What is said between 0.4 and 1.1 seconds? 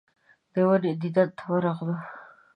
د ونې